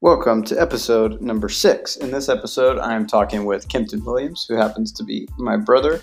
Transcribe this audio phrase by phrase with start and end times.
[0.00, 1.96] Welcome to episode number six.
[1.96, 6.00] In this episode, I am talking with Kempton Williams, who happens to be my brother.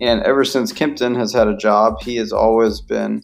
[0.00, 3.22] And ever since Kempton has had a job, he has always been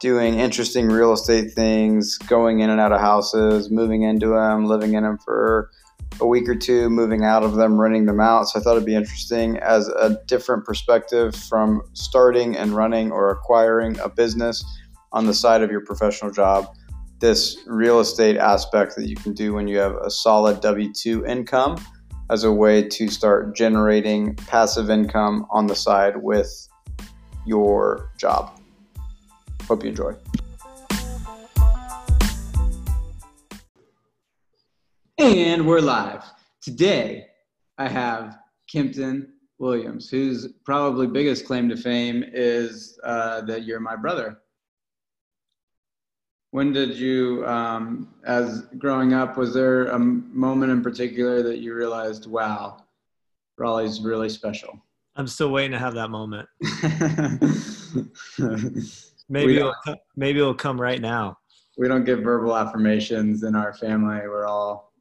[0.00, 4.94] doing interesting real estate things, going in and out of houses, moving into them, living
[4.94, 5.72] in them for
[6.20, 8.44] a week or two, moving out of them, renting them out.
[8.44, 13.28] So I thought it'd be interesting as a different perspective from starting and running or
[13.28, 14.64] acquiring a business
[15.10, 16.68] on the side of your professional job
[17.24, 21.24] this real estate aspect that you can do when you have a solid W 2
[21.24, 21.82] income
[22.28, 26.68] as a way to start generating passive income on the side with
[27.46, 28.60] your job.
[29.66, 30.12] Hope you enjoy.
[35.16, 36.24] And we're live.
[36.60, 37.24] Today,
[37.78, 38.36] I have
[38.70, 39.28] Kempton
[39.58, 44.40] Williams, whose probably biggest claim to fame is uh, that you're my brother
[46.54, 51.74] when did you um, as growing up was there a moment in particular that you
[51.74, 52.76] realized wow
[53.58, 54.80] raleigh's really special
[55.16, 56.48] i'm still waiting to have that moment.
[59.30, 59.74] Maybe it'll,
[60.16, 61.38] maybe it'll come right now.
[61.78, 64.18] We don't give verbal affirmations in our family.
[64.28, 64.92] We're all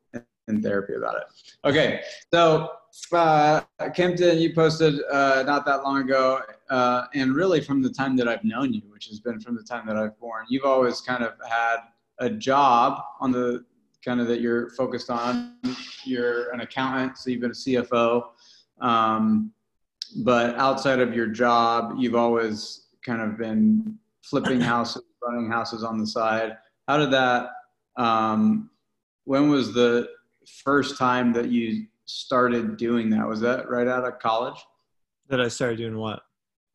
[0.48, 1.24] in therapy about it.
[1.66, 2.72] Okay so
[3.12, 3.62] uh,
[3.96, 6.42] Kempton, you posted uh, not that long ago,
[6.74, 9.62] uh, and really from the time that I've known you, which has been from the
[9.62, 11.78] time that I've born, you've always kind of had
[12.18, 13.64] a job on the
[14.04, 15.58] kind of that you're focused on.
[16.04, 18.24] You're an accountant, so you've been a CFO.
[18.82, 19.54] Um,
[20.24, 26.00] but outside of your job, you've always kind of been flipping houses, running houses on
[26.00, 26.58] the side.
[26.88, 27.50] How did that?
[27.98, 28.72] Um,
[29.26, 30.10] when was the
[30.64, 33.28] first time that you started doing that?
[33.28, 34.60] Was that right out of college?
[35.30, 36.24] That I started doing what?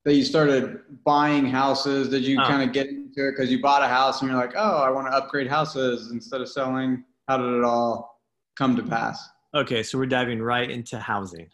[0.04, 2.08] That you started buying houses.
[2.08, 2.46] Did you oh.
[2.46, 4.90] kind of get into it because you bought a house and you're like, oh, I
[4.90, 7.04] want to upgrade houses instead of selling?
[7.26, 8.20] How did it all
[8.56, 9.28] come to pass?
[9.54, 11.48] Okay, so we're diving right into housing.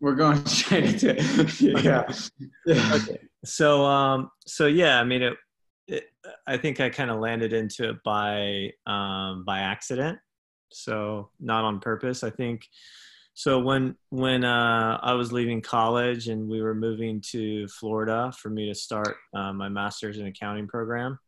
[0.00, 1.60] We're going straight into it.
[1.60, 2.04] yeah.
[2.66, 2.92] yeah.
[2.94, 3.18] Okay.
[3.44, 5.34] So, um, so yeah, I mean, it,
[5.86, 6.04] it
[6.46, 10.18] I think I kind of landed into it by, um, by accident.
[10.72, 12.24] So not on purpose.
[12.24, 12.66] I think,
[13.34, 18.48] so when when uh, I was leaving college and we were moving to Florida for
[18.48, 21.18] me to start uh, my master's in accounting program,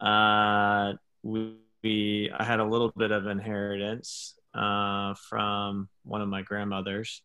[0.00, 6.40] uh, we, we, I had a little bit of inheritance uh, from one of my
[6.40, 7.22] grandmothers,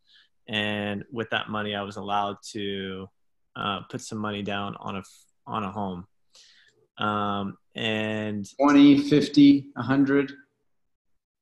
[0.50, 3.08] and with that money, I was allowed to
[3.56, 5.04] uh, put some money down on a
[5.48, 6.08] on a home.
[6.98, 10.34] Um, and 20, 50, 100.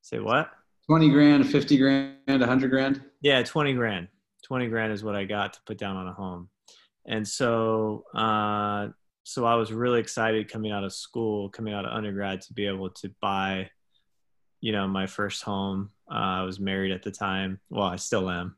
[0.02, 0.50] Say what?
[0.88, 3.02] 20 grand, 50 grand, 100 grand?
[3.22, 4.08] Yeah, 20 grand.
[4.44, 6.50] 20 grand is what I got to put down on a home.
[7.06, 8.90] And so, uh,
[9.24, 12.68] so I was really excited coming out of school, coming out of undergrad to be
[12.68, 13.70] able to buy,
[14.60, 15.92] you know, my first home.
[16.10, 17.60] Uh, I was married at the time.
[17.70, 18.58] Well, I still am.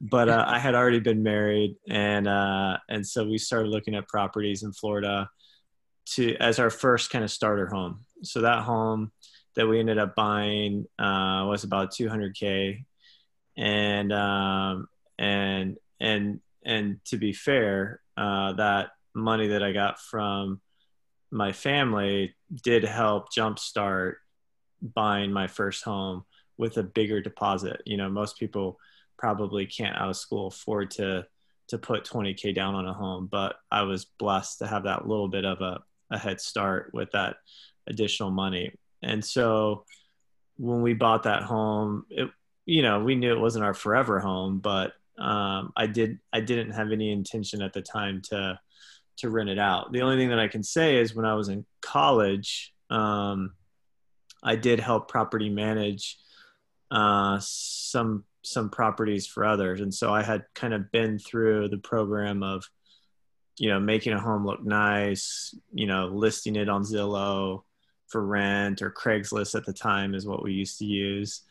[0.00, 4.06] but uh, I had already been married, and uh, and so we started looking at
[4.06, 5.28] properties in Florida
[6.06, 8.04] to as our first kind of starter home.
[8.22, 9.10] So that home
[9.56, 12.84] that we ended up buying uh, was about 200k,
[13.56, 14.88] and um,
[15.18, 20.60] and and and to be fair, uh, that money that I got from
[21.30, 24.14] my family did help jumpstart
[24.80, 26.24] buying my first home
[26.56, 27.82] with a bigger deposit.
[27.84, 28.78] You know, most people
[29.18, 31.26] probably can't out of school afford to
[31.68, 35.28] to put 20k down on a home, but I was blessed to have that little
[35.28, 37.36] bit of a, a head start with that
[37.86, 38.72] additional money.
[39.04, 39.84] And so
[40.56, 42.30] when we bought that home, it,
[42.66, 46.72] you know, we knew it wasn't our forever home, but um, I did, I didn't
[46.72, 48.58] have any intention at the time to,
[49.18, 49.92] to rent it out.
[49.92, 53.52] The only thing that I can say is when I was in college, um,
[54.42, 56.18] I did help property manage
[56.90, 61.78] uh, some some properties for others, and so I had kind of been through the
[61.78, 62.62] program of,
[63.58, 67.62] you know, making a home look nice, you know, listing it on Zillow,
[68.14, 71.42] for rent or Craigslist at the time is what we used to use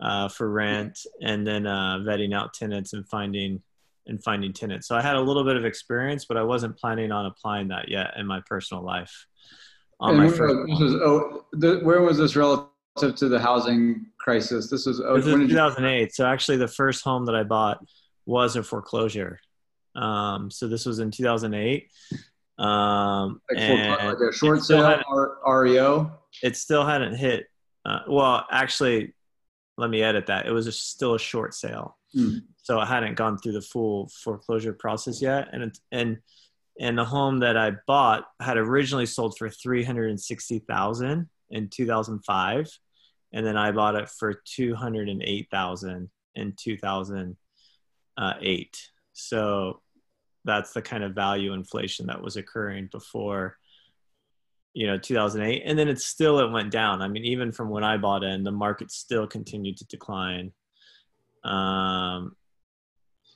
[0.00, 3.60] uh, for rent, and then uh, vetting out tenants and finding
[4.06, 4.86] and finding tenants.
[4.86, 7.88] So I had a little bit of experience, but I wasn't planning on applying that
[7.88, 9.26] yet in my personal life.
[9.98, 12.68] On my first was, oh, the, where was this relative
[13.16, 14.70] to the housing crisis?
[14.70, 16.00] This was, oh, this was 2008.
[16.02, 17.84] You- so actually, the first home that I bought
[18.26, 19.40] was a foreclosure.
[19.96, 21.90] Um, so this was in 2008.
[22.64, 25.02] Um, like, like a short sale
[25.46, 26.12] REO.
[26.42, 27.46] It still hadn't hit.
[27.84, 29.14] Uh, well, actually,
[29.76, 30.46] let me edit that.
[30.46, 32.40] It was a, still a short sale, mm.
[32.62, 35.48] so I hadn't gone through the full foreclosure process yet.
[35.52, 36.18] And it, and
[36.80, 41.28] and the home that I bought had originally sold for three hundred and sixty thousand,
[41.52, 42.68] in 2005,
[43.32, 48.90] and then I bought it for 208,000 in 2008.
[49.12, 49.82] So
[50.44, 53.56] that's the kind of value inflation that was occurring before
[54.74, 57.02] you know 2008 and then it still it went down.
[57.02, 60.52] I mean even from when i bought in the market still continued to decline
[61.44, 62.36] um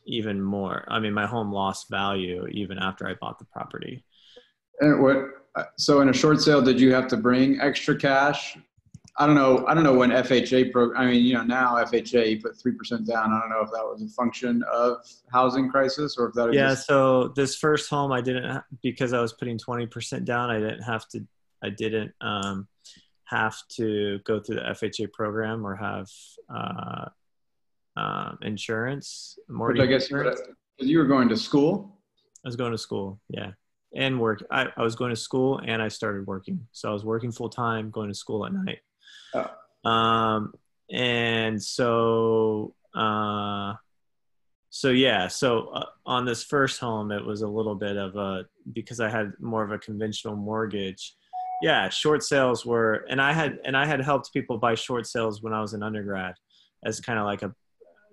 [0.07, 0.85] even more.
[0.89, 4.05] I mean my home lost value even after i bought the property.
[4.81, 5.17] And what
[5.79, 8.57] so in a short sale did you have to bring extra cash
[9.19, 9.65] I don't know.
[9.67, 11.01] I don't know when FHA program.
[11.01, 13.33] I mean, you know, now FHA you put three percent down.
[13.33, 14.99] I don't know if that was a function of
[15.33, 16.53] housing crisis or if that.
[16.53, 16.75] Yeah.
[16.75, 20.51] So this first home, I didn't because I was putting twenty percent down.
[20.51, 21.27] I didn't have to.
[21.63, 22.69] I didn't um,
[23.25, 26.09] have to go through the FHA program or have
[26.55, 27.07] uh,
[27.97, 29.39] uh, insurance.
[29.49, 30.43] Mortgage I guess insurance.
[30.79, 31.99] you were going to school.
[32.45, 33.19] I was going to school.
[33.31, 33.53] Yeah
[33.95, 34.45] and work.
[34.51, 36.67] I, I was going to school and I started working.
[36.73, 38.81] So I was working full time, going to school at night.
[39.35, 39.91] Oh.
[39.91, 40.55] Um,
[40.91, 43.75] and so, uh,
[44.71, 48.45] so yeah, so uh, on this first home, it was a little bit of a
[48.73, 51.17] because I had more of a conventional mortgage.
[51.63, 55.43] Yeah, short sales were, and I had and I had helped people buy short sales
[55.43, 56.35] when I was an undergrad,
[56.85, 57.55] as kind of like a,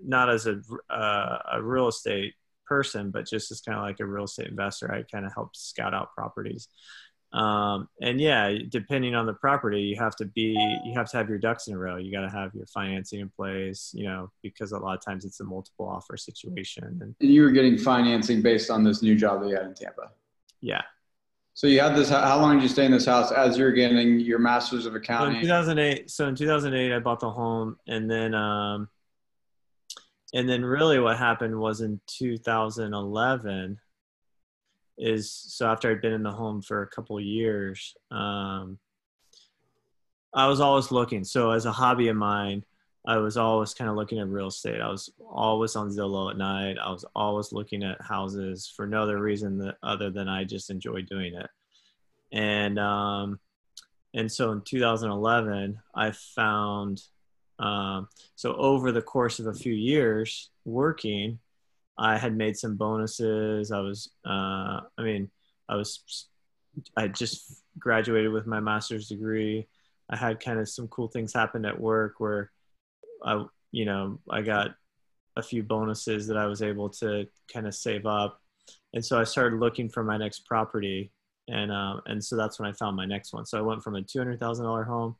[0.01, 2.33] not as a uh, a real estate
[2.65, 4.91] person, but just as kind of like a real estate investor.
[4.91, 6.69] I kind of helped scout out properties.
[7.33, 11.27] Um, and yeah, depending on the property, you have to be, you have to have
[11.27, 11.97] your ducks in a row.
[11.97, 15.25] You got to have your financing in place, you know, because a lot of times
[15.25, 16.83] it's a multiple offer situation.
[16.83, 19.73] And, and you were getting financing based on this new job that you had in
[19.73, 20.11] Tampa.
[20.61, 20.81] Yeah.
[21.55, 22.09] So you had this.
[22.09, 25.33] How long did you stay in this house as you're getting your master's of accounting?
[25.35, 26.09] So in 2008.
[26.09, 28.89] So in 2008, I bought the home, and then, um,
[30.33, 33.77] and then really what happened was in 2011
[34.97, 38.77] is so after I'd been in the home for a couple years, um,
[40.33, 41.23] I was always looking.
[41.23, 42.63] So as a hobby of mine,
[43.05, 44.79] I was always kind of looking at real estate.
[44.79, 46.77] I was always on Zillow at night.
[46.81, 50.69] I was always looking at houses for no other reason that, other than I just
[50.69, 51.49] enjoyed doing it.
[52.31, 53.39] And um,
[54.13, 57.01] and so in 2011, I found
[57.59, 61.39] um, so over the course of a few years working,
[61.97, 63.71] I had made some bonuses.
[63.71, 65.29] I was, uh, I mean,
[65.69, 66.27] I was,
[66.97, 69.67] I just graduated with my master's degree.
[70.09, 72.51] I had kind of some cool things happen at work where
[73.23, 74.71] I, you know, I got
[75.35, 78.39] a few bonuses that I was able to kind of save up.
[78.93, 81.11] And so I started looking for my next property.
[81.47, 83.45] And, um, and so that's when I found my next one.
[83.45, 85.15] So I went from a $200,000 home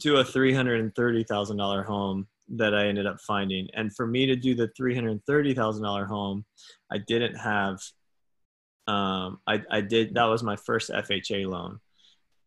[0.00, 3.68] to a $330,000 home that I ended up finding.
[3.74, 6.44] And for me to do the $330,000 home,
[6.90, 7.80] I didn't have,
[8.86, 11.80] um, I, I did, that was my first FHA loan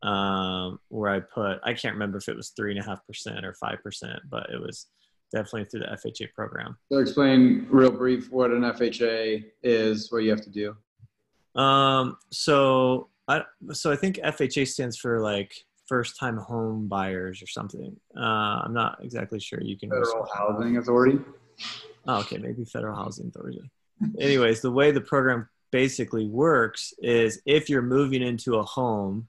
[0.09, 3.45] um, where I put, I can't remember if it was three and a half percent
[3.45, 4.87] or 5%, but it was
[5.33, 6.77] definitely through the FHA program.
[6.91, 10.75] So explain real brief what an FHA is, what you have to do.
[11.61, 13.43] Um, so I,
[13.73, 15.53] so I think FHA stands for like
[15.89, 17.99] first time home buyers or something.
[18.15, 19.59] Uh, I'm not exactly sure.
[19.59, 21.19] You can Federal Housing Authority.
[22.07, 23.69] Oh, okay, maybe Federal Housing Authority.
[24.19, 29.27] Anyways, the way the program basically works is if you're moving into a home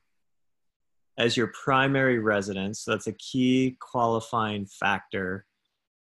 [1.18, 5.46] as your primary residence, so that's a key qualifying factor.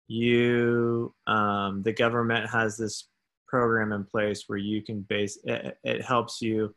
[0.08, 3.08] You, um, the government has this
[3.48, 6.76] program in place where you can base it, it helps you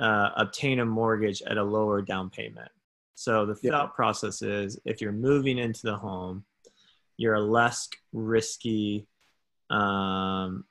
[0.00, 2.70] uh, obtain a mortgage at a lower down payment.
[3.14, 6.44] So the thought process is if you're moving into the home,
[7.16, 9.06] you're a less risky
[9.70, 10.64] um,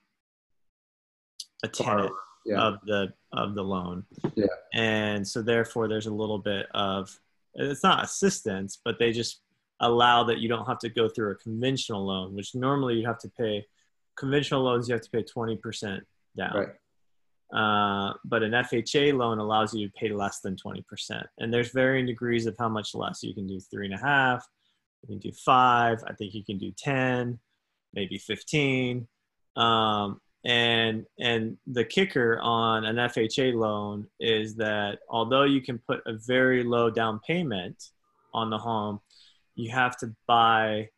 [1.64, 2.12] a tenant
[2.44, 2.60] yeah.
[2.60, 4.04] of the of the loan.
[4.34, 4.46] Yeah.
[4.72, 7.18] And so therefore there's a little bit of
[7.54, 9.40] it's not assistance, but they just
[9.80, 13.18] allow that you don't have to go through a conventional loan, which normally you have
[13.18, 13.66] to pay
[14.16, 16.00] conventional loans you have to pay 20%
[16.36, 16.56] down.
[16.56, 16.68] Right.
[17.52, 20.82] Uh, but an FHA loan allows you to pay less than 20%.
[21.38, 23.22] And there's varying degrees of how much less.
[23.22, 24.46] You can do three and a half,
[25.02, 27.38] you can do five, I think you can do 10,
[27.94, 29.06] maybe 15.
[29.56, 36.02] Um, and and the kicker on an FHA loan is that although you can put
[36.06, 37.90] a very low down payment
[38.32, 39.00] on the home,
[39.56, 40.88] you have to buy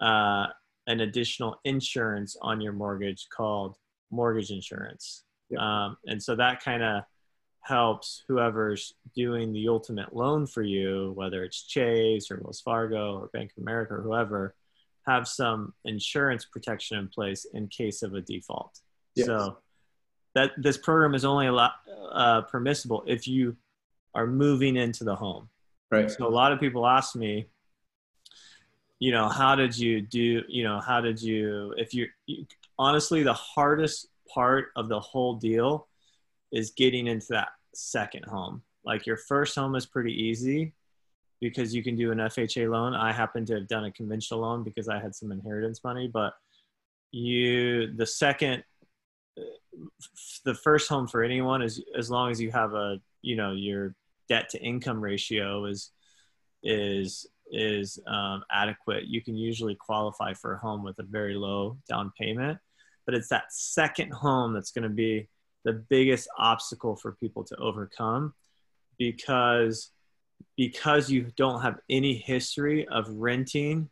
[0.00, 0.46] uh,
[0.88, 3.76] an additional insurance on your mortgage called
[4.10, 5.24] mortgage insurance.
[5.56, 7.04] Um, and so that kind of
[7.60, 13.30] helps whoever's doing the ultimate loan for you, whether it's Chase or Wells Fargo or
[13.32, 14.54] Bank of America or whoever,
[15.06, 18.80] have some insurance protection in place in case of a default.
[19.14, 19.26] Yes.
[19.26, 19.58] So
[20.34, 21.72] that this program is only a lot,
[22.12, 23.56] uh, permissible if you
[24.14, 25.48] are moving into the home.
[25.90, 26.10] Right.
[26.10, 27.46] So a lot of people ask me,
[28.98, 32.46] you know, how did you do, you know, how did you, if you, you
[32.78, 35.88] honestly, the hardest part of the whole deal
[36.52, 38.62] is getting into that second home.
[38.84, 40.72] Like your first home is pretty easy
[41.40, 42.94] because you can do an FHA loan.
[42.94, 46.32] I happen to have done a conventional loan because I had some inheritance money, but
[47.10, 48.64] you, the second,
[50.44, 53.94] the first home for anyone is as long as you have a, you know, your
[54.28, 55.90] debt to income ratio is,
[56.62, 61.78] is is um, adequate, you can usually qualify for a home with a very low
[61.88, 62.58] down payment.
[63.08, 65.28] But it's that second home that's going to be
[65.64, 68.34] the biggest obstacle for people to overcome
[68.98, 69.90] because
[70.56, 73.88] because you don't have any history of renting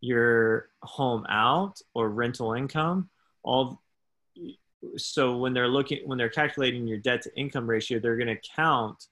[0.00, 3.10] your home out or rental income
[3.42, 3.82] all
[4.96, 8.48] so when they're looking when they're calculating your debt to income ratio they're going to
[8.56, 9.04] count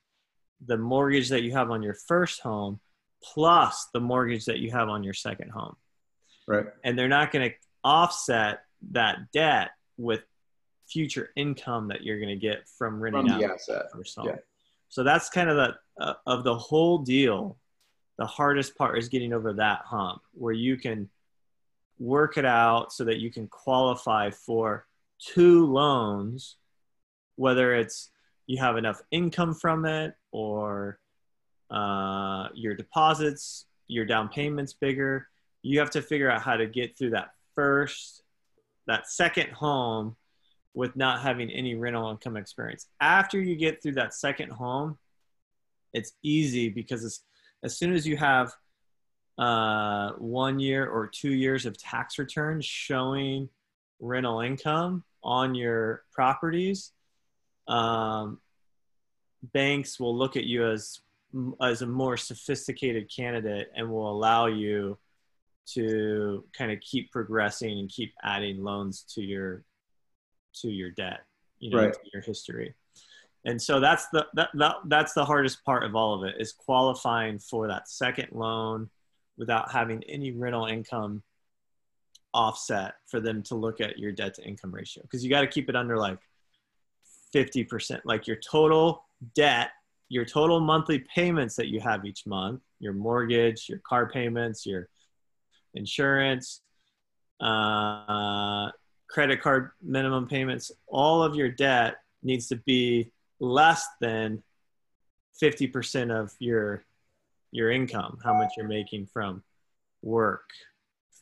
[0.67, 2.81] the mortgage that you have on your first home
[3.23, 5.77] plus the mortgage that you have on your second home.
[6.47, 6.67] Right.
[6.85, 10.23] And they're not going to offset that debt with
[10.89, 13.87] future income that you're going to get from renting From out the asset.
[13.93, 14.29] first home.
[14.29, 14.37] Yeah.
[14.89, 17.57] So that's kind of the uh, of the whole deal.
[18.19, 21.09] The hardest part is getting over that hump where you can
[21.99, 24.87] work it out so that you can qualify for
[25.19, 26.57] two loans,
[27.37, 28.11] whether it's
[28.47, 30.99] you have enough income from it or
[31.71, 35.29] uh, your deposits, your down payments bigger.
[35.63, 38.23] You have to figure out how to get through that first,
[38.87, 40.17] that second home
[40.75, 42.87] with not having any rental income experience.
[43.01, 44.99] After you get through that second home,
[45.93, 47.23] it's easy because it's,
[47.63, 48.53] as soon as you have
[49.39, 53.49] uh, one year or two years of tax returns showing
[54.01, 56.93] rental income on your properties,
[57.69, 58.41] um,
[59.43, 61.01] banks will look at you as
[61.63, 64.99] as a more sophisticated candidate and will allow you
[65.65, 69.65] to kind of keep progressing and keep adding loans to your
[70.55, 71.21] to your debt
[71.63, 71.95] you know Right.
[71.95, 72.75] to your history.
[73.45, 76.53] And so that's the that, that that's the hardest part of all of it is
[76.53, 78.91] qualifying for that second loan
[79.37, 81.23] without having any rental income
[82.35, 85.03] offset for them to look at your debt to income ratio.
[85.03, 86.19] Because you got to keep it under like
[87.35, 89.05] 50% like your total
[89.35, 89.71] debt
[90.09, 94.89] your total monthly payments that you have each month your mortgage your car payments your
[95.75, 96.61] insurance
[97.41, 98.71] uh,
[99.09, 103.11] credit card minimum payments all of your debt needs to be
[103.41, 104.43] less than
[105.43, 106.85] 50% of your
[107.51, 109.43] your income how much you're making from
[110.03, 110.49] work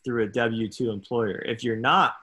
[0.05, 2.15] through a w2 employer if you're not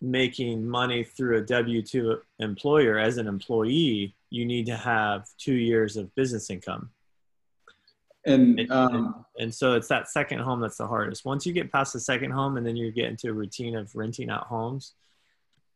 [0.00, 5.54] making money through a W 2 employer as an employee, you need to have two
[5.54, 6.90] years of business income.
[8.28, 11.24] And It- um, And so it's that second home that's the hardest.
[11.24, 13.94] Once you get past the second home and then you get into a routine of
[13.94, 14.94] renting out homes,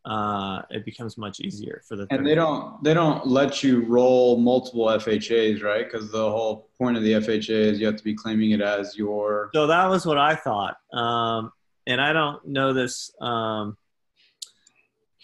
[0.04, 4.36] uh, it becomes much easier for the and they don't they don't let you roll
[4.36, 5.84] multiple FHAs, right?
[5.88, 8.96] Because the whole point of the FHA is you have to be claiming it as
[8.96, 10.76] your So that was what I thought.
[10.92, 11.52] Um,
[11.86, 13.76] and I don't know this, um,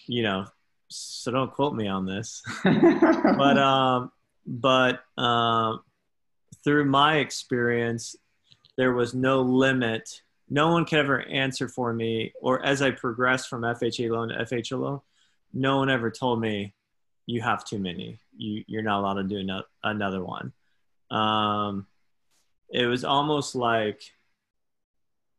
[0.07, 0.47] you know,
[0.87, 2.41] so don't quote me on this.
[2.65, 4.13] but um,
[4.47, 5.81] but um,
[6.65, 8.17] through my experience,
[8.77, 10.23] there was no limit.
[10.49, 14.37] No one could ever answer for me, or as I progressed from FHA loan to
[14.37, 15.01] FHA loan,
[15.53, 16.75] no one ever told me
[17.27, 18.19] you have too many.
[18.37, 20.53] You you're not allowed to do no, another one.
[21.11, 21.87] Um,
[22.71, 24.01] it was almost like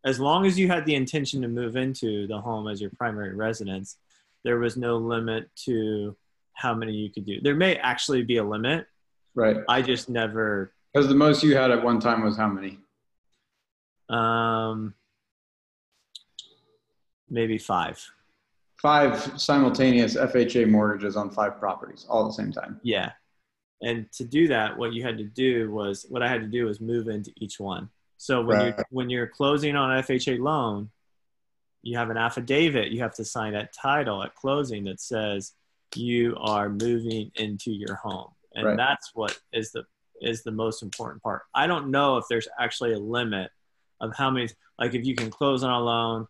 [0.05, 3.35] as long as you had the intention to move into the home as your primary
[3.35, 3.97] residence,
[4.43, 6.15] there was no limit to
[6.53, 7.41] how many you could do.
[7.41, 8.87] There may actually be a limit.
[9.35, 9.57] right.
[9.67, 12.79] I just never Because the most you had at one time was how many?
[14.09, 14.95] um
[17.29, 18.11] maybe 5.
[18.81, 22.79] Five simultaneous FHA mortgages on five properties all at the same time.
[22.81, 23.11] Yeah.
[23.83, 26.65] And to do that what you had to do was what I had to do
[26.65, 27.89] was move into each one.
[28.17, 30.89] So when you're when you're closing on an FHA loan,
[31.83, 35.53] you have an affidavit you have to sign at title at closing that says
[35.95, 38.31] you are moving into your home.
[38.55, 38.77] And Right.
[38.77, 39.83] that's what is the
[40.21, 41.43] is the most important part.
[41.53, 43.51] I don't know if there's actually a limit
[44.01, 46.27] of how many like if you can close on a loan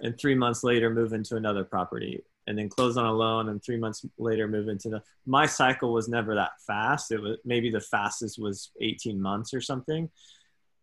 [0.00, 3.62] and 3 months later move into another property and then close on a loan and
[3.62, 7.10] 3 months later move into the my cycle was never that fast.
[7.10, 10.10] It was maybe the fastest was 18 months or something.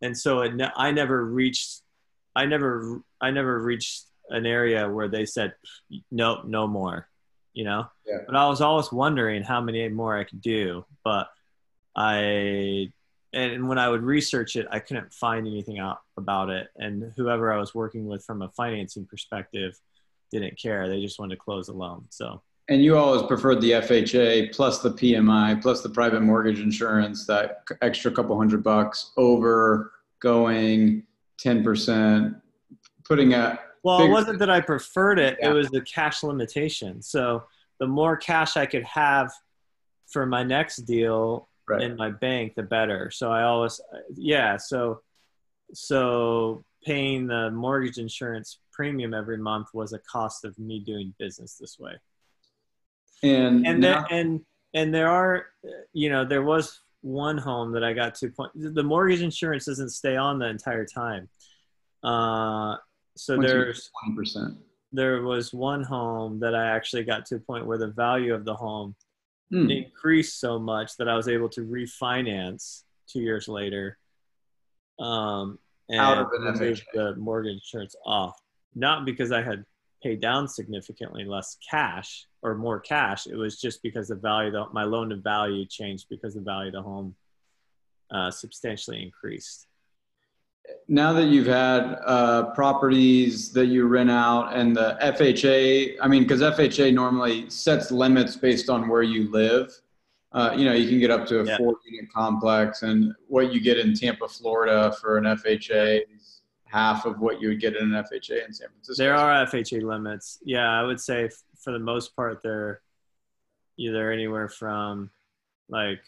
[0.02, 1.82] And so it, I never reached
[2.34, 5.54] I never I never reached an area where they said
[6.10, 7.08] no no more,
[7.54, 7.86] you know.
[8.06, 8.18] Yeah.
[8.26, 11.28] But I was always wondering how many more I could do, but
[11.96, 12.92] I
[13.32, 16.68] and when I would research it, I couldn't find anything out about it.
[16.76, 19.78] And whoever I was working with from a financing perspective
[20.30, 20.88] didn't care.
[20.88, 22.06] They just wanted to close a loan.
[22.08, 22.40] So.
[22.68, 27.62] And you always preferred the FHA plus the PMI plus the private mortgage insurance, that
[27.82, 31.04] extra couple hundred bucks over going
[31.44, 32.40] 10%,
[33.04, 33.58] putting a.
[33.84, 35.36] Well, it wasn't that I preferred it.
[35.40, 35.50] Yeah.
[35.50, 37.02] It was the cash limitation.
[37.02, 37.44] So
[37.78, 39.30] the more cash I could have
[40.08, 41.82] for my next deal right.
[41.82, 43.10] in my bank, the better.
[43.10, 43.80] So I always,
[44.14, 44.56] yeah.
[44.56, 45.00] So,
[45.72, 51.56] so paying the mortgage insurance premium every month was a cost of me doing business
[51.58, 51.94] this way.
[53.22, 54.40] And and now- there, and
[54.74, 55.46] and there are,
[55.92, 58.52] you know, there was one home that I got to point.
[58.54, 61.28] The mortgage insurance doesn't stay on the entire time.
[62.02, 62.76] Uh,
[63.16, 64.58] so there's twenty percent.
[64.92, 68.44] There was one home that I actually got to a point where the value of
[68.44, 68.94] the home
[69.50, 69.70] hmm.
[69.70, 73.98] increased so much that I was able to refinance two years later.
[74.98, 76.82] Um, and out of an FHA.
[76.94, 78.40] the mortgage insurance off.
[78.74, 79.64] Not because I had
[80.02, 83.26] paid down significantly less cash or more cash.
[83.26, 86.68] It was just because the value, the, my loan to value changed because the value
[86.68, 87.14] of the home
[88.10, 89.66] uh, substantially increased.
[90.88, 96.22] Now that you've had uh, properties that you rent out and the FHA, I mean,
[96.22, 99.72] because FHA normally sets limits based on where you live.
[100.32, 101.56] Uh, you know, you can get up to a yeah.
[101.56, 107.06] four unit complex, and what you get in Tampa, Florida for an FHA is half
[107.06, 109.02] of what you would get in an FHA in San Francisco.
[109.02, 110.38] There are FHA limits.
[110.44, 112.82] Yeah, I would say for the most part, they're
[113.78, 115.10] either anywhere from
[115.68, 116.00] like,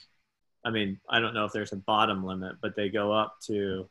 [0.65, 3.88] I mean, I don't know if there's a bottom limit, but they go up to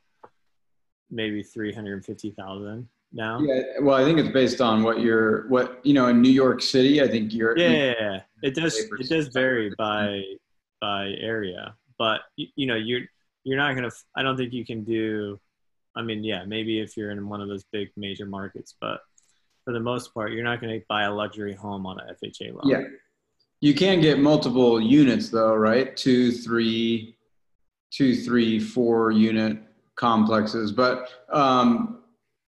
[1.10, 3.40] maybe 350,000 now.
[3.40, 6.62] Yeah, well, I think it's based on what you're, what you know, in New York
[6.62, 7.02] City.
[7.02, 7.58] I think you're.
[7.58, 8.20] Yeah, yeah, yeah.
[8.44, 8.78] it does.
[8.78, 10.24] It does vary by
[10.82, 13.01] by area, but you, you know, you're
[13.44, 13.92] you're not gonna.
[14.16, 15.40] I don't think you can do.
[15.96, 19.01] I mean, yeah, maybe if you're in one of those big major markets, but
[19.66, 22.53] for the most part, you're not going to buy a luxury home on an FHA
[22.53, 22.70] loan.
[22.70, 22.84] Yeah,
[23.62, 25.96] you can get multiple units though, right?
[25.98, 27.18] Two, three,
[27.92, 29.58] two, three, four unit
[29.98, 30.72] complexes.
[30.72, 32.03] But um,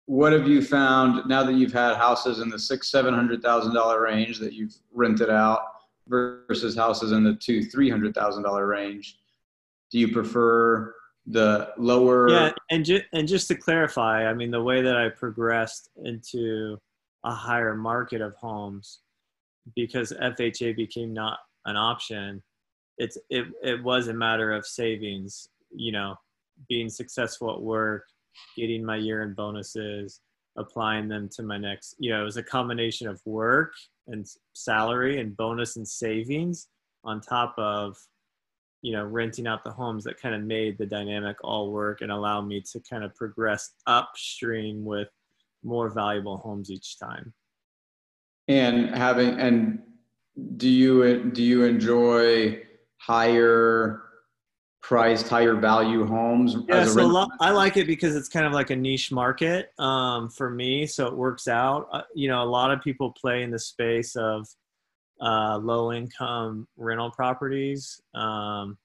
[0.05, 3.73] what have you found now that you've had houses in the six, seven hundred thousand
[3.73, 5.59] dollar range that you've rented out
[6.07, 9.19] versus houses in the two, three hundred thousand dollar range?
[9.91, 12.29] Do you prefer the lower?
[12.29, 16.79] Yeah, and ju- and just to clarify, I mean, the way that I progressed into
[17.25, 19.01] a higher market of homes
[19.75, 22.41] because FHA became not an option.
[22.97, 26.15] It's it it was a matter of savings, you know,
[26.67, 28.03] being successful at work,
[28.57, 30.21] getting my year end bonuses,
[30.57, 33.73] applying them to my next, you know, it was a combination of work
[34.07, 36.67] and salary and bonus and savings
[37.03, 37.95] on top of,
[38.81, 42.11] you know, renting out the homes that kind of made the dynamic all work and
[42.11, 45.07] allow me to kind of progress upstream with
[45.63, 47.33] more valuable homes each time.
[48.47, 49.79] And having, and
[50.57, 52.61] do you, do you enjoy
[52.97, 54.08] higher
[54.81, 56.57] priced, higher value homes?
[56.67, 60.29] Yeah, so lo- I like it because it's kind of like a niche market um,
[60.29, 60.85] for me.
[60.85, 61.87] So it works out.
[61.91, 64.47] Uh, you know, a lot of people play in the space of
[65.21, 68.77] uh, low income rental properties, um,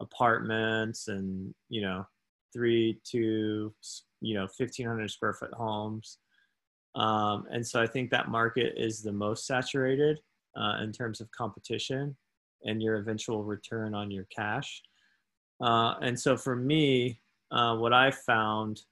[0.00, 2.06] apartments, and, you know,
[2.52, 3.72] three to,
[4.20, 6.18] you know, 1,500 square foot homes.
[6.94, 10.20] Um, and so I think that market is the most saturated
[10.56, 12.16] uh, in terms of competition
[12.64, 14.82] and your eventual return on your cash.
[15.60, 17.20] Uh, and so for me,
[17.50, 18.82] uh, what I found,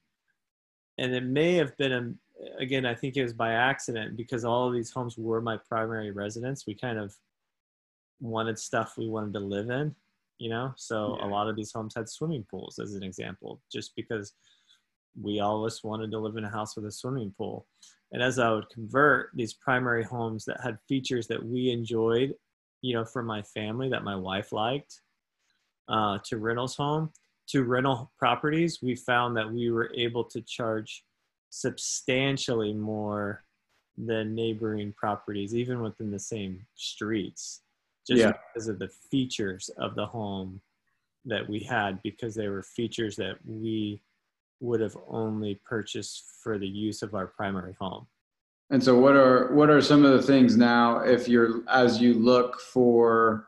[0.99, 4.69] and it may have been, a, again, I think it was by accident because all
[4.69, 6.67] of these homes were my primary residence.
[6.67, 7.15] We kind of
[8.21, 9.95] wanted stuff we wanted to live in,
[10.39, 10.73] you know?
[10.77, 11.27] So yeah.
[11.27, 14.35] a lot of these homes had swimming pools, as an example, just because
[15.21, 17.67] we always wanted to live in a house with a swimming pool.
[18.13, 22.35] And as I would convert these primary homes that had features that we enjoyed,
[22.83, 25.01] you know, for my family that my wife liked,
[25.89, 27.11] uh, to rentals home
[27.49, 31.03] to rental properties, we found that we were able to charge
[31.51, 33.43] substantially more
[33.97, 37.63] than neighboring properties, even within the same streets,
[38.07, 38.33] just yeah.
[38.33, 40.61] because of the features of the home
[41.25, 44.01] that we had, because they were features that we
[44.61, 48.07] would have only purchased for the use of our primary home.
[48.71, 52.13] And so what are what are some of the things now if you're as you
[52.13, 53.47] look for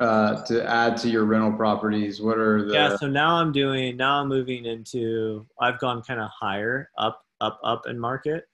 [0.00, 2.20] uh, to add to your rental properties?
[2.20, 6.20] What are the Yeah, so now I'm doing now I'm moving into I've gone kind
[6.20, 8.44] of higher up up up in market.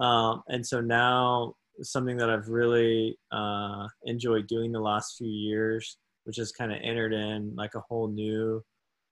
[0.00, 5.98] Um, and so now something that I've really uh, enjoyed doing the last few years,
[6.24, 8.62] which has kind of entered in like a whole new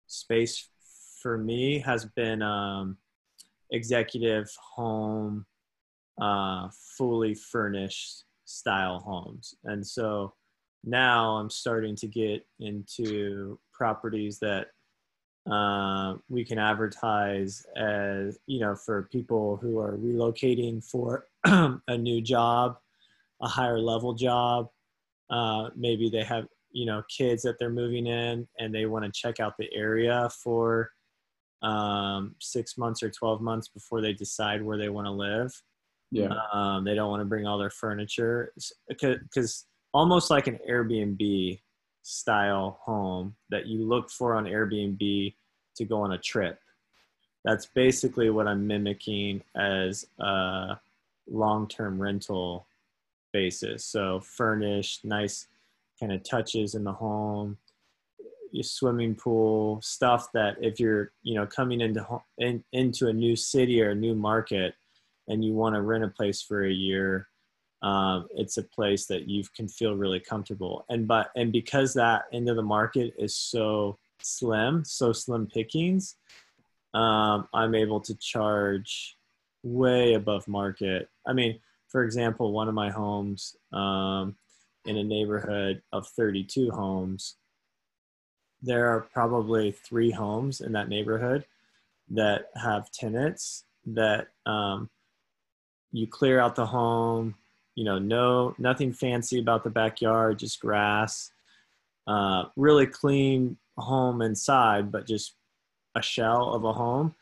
[0.07, 0.69] space
[1.23, 2.99] for me has been um,
[3.71, 5.47] executive home,
[6.21, 6.69] uh,
[6.99, 9.55] fully furnished style homes.
[9.65, 10.35] And so
[10.85, 14.69] now I'm starting to get into properties that
[15.51, 22.21] uh, we can advertise as, you know, for people who are relocating for a new
[22.21, 22.77] job,
[23.43, 24.69] a higher level job.
[25.31, 29.13] Uh, maybe they have, you know, kids that they're moving in and they want to
[29.13, 30.91] check out the area for
[31.63, 35.51] um, six months or 12 months before they decide where they want to live.
[36.11, 36.35] Yeah.
[36.53, 38.53] Um, they don't want to bring all their furniture
[38.89, 41.61] because almost like an Airbnb
[42.03, 45.35] style home that you look for on Airbnb
[45.77, 46.59] to go on a trip.
[47.45, 50.79] That's basically what I'm mimicking as a
[51.31, 52.67] long term rental
[53.33, 53.85] basis.
[53.85, 55.47] So, furnished, nice
[56.01, 57.57] kind of touches in the home,
[58.51, 62.05] your swimming pool, stuff that if you're, you know, coming into
[62.39, 64.75] in, into a new city or a new market
[65.29, 67.29] and you want to rent a place for a year,
[67.85, 70.85] um, it's a place that you can feel really comfortable.
[70.89, 76.17] And but and because that end of the market is so slim, so slim pickings,
[76.95, 79.17] um, I'm able to charge
[79.63, 81.09] way above market.
[81.27, 84.35] I mean, for example, one of my homes um,
[84.87, 87.37] in a neighborhood of 32 homes
[88.65, 91.45] there are probably three homes in that neighborhood
[92.09, 94.89] that have tenants that um,
[95.93, 97.35] you clear out the home
[97.75, 101.31] you know no nothing fancy about the backyard just grass.
[102.07, 105.35] Uh, really clean home inside but just
[105.95, 107.15] a shell of a home.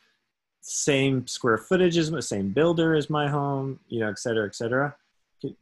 [0.61, 4.55] Same square footage as my same builder as my home you know et cetera et
[4.55, 4.95] cetera.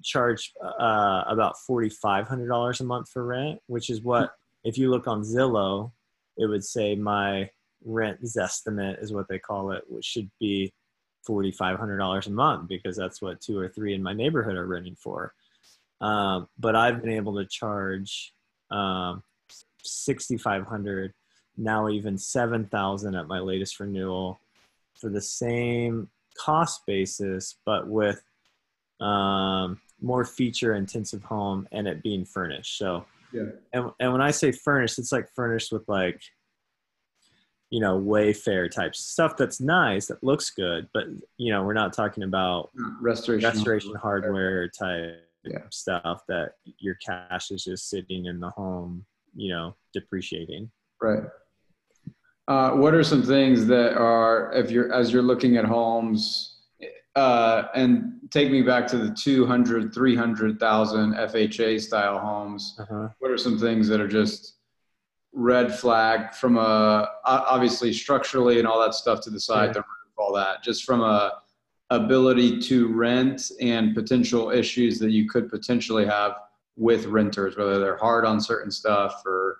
[0.02, 5.22] Charge uh, about $4500 a month for rent which is what if you look on
[5.22, 5.92] Zillow,
[6.36, 7.50] it would say my
[7.84, 10.72] rent zestimate is what they call it, which should be
[11.24, 14.56] forty five hundred dollars a month because that's what two or three in my neighborhood
[14.56, 15.34] are renting for.
[16.00, 18.32] Um, but I've been able to charge
[18.70, 19.22] um,
[19.82, 21.12] sixty five hundred,
[21.56, 24.40] now even seven thousand at my latest renewal
[24.98, 28.22] for the same cost basis, but with
[29.00, 32.78] um, more feature intensive home and it being furnished.
[32.78, 33.44] So yeah.
[33.72, 36.20] And and when I say furnished, it's like furnished with like,
[37.70, 41.04] you know, Wayfair type stuff that's nice, that looks good, but
[41.36, 45.60] you know, we're not talking about restoration restoration hardware type yeah.
[45.70, 49.04] stuff that your cash is just sitting in the home,
[49.34, 50.70] you know, depreciating.
[51.00, 51.22] Right.
[52.48, 56.58] Uh, what are some things that are, if you're as you're looking at homes,
[57.16, 62.76] uh, and take me back to the 200, 300,000 FHA style homes.
[62.78, 63.08] Uh-huh.
[63.18, 64.56] What are some things that are just
[65.32, 69.72] red flag from a, obviously structurally and all that stuff to the side, yeah.
[69.74, 71.38] the roof, all that, just from a
[71.90, 76.34] ability to rent and potential issues that you could potentially have
[76.76, 79.58] with renters, whether they're hard on certain stuff or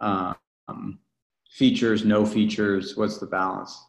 [0.00, 0.98] um,
[1.50, 3.86] features, no features, what's the balance?